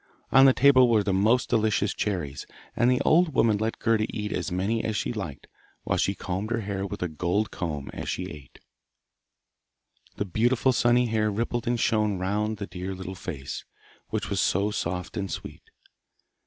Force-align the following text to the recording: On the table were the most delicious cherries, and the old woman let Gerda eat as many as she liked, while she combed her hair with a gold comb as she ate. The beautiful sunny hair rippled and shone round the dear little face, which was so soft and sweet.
On 0.31 0.45
the 0.45 0.51
table 0.53 0.89
were 0.89 1.03
the 1.03 1.13
most 1.13 1.47
delicious 1.47 1.93
cherries, 1.93 2.47
and 2.75 2.89
the 2.89 2.99
old 3.01 3.35
woman 3.35 3.59
let 3.59 3.77
Gerda 3.77 4.07
eat 4.09 4.33
as 4.33 4.51
many 4.51 4.83
as 4.83 4.95
she 4.95 5.13
liked, 5.13 5.45
while 5.83 5.99
she 5.99 6.15
combed 6.15 6.49
her 6.49 6.61
hair 6.61 6.87
with 6.87 7.03
a 7.03 7.07
gold 7.07 7.51
comb 7.51 7.91
as 7.93 8.09
she 8.09 8.25
ate. 8.31 8.57
The 10.15 10.25
beautiful 10.25 10.73
sunny 10.73 11.05
hair 11.05 11.29
rippled 11.29 11.67
and 11.67 11.79
shone 11.79 12.17
round 12.17 12.57
the 12.57 12.65
dear 12.65 12.95
little 12.95 13.13
face, 13.13 13.63
which 14.09 14.27
was 14.31 14.41
so 14.41 14.71
soft 14.71 15.17
and 15.17 15.29
sweet. 15.29 15.69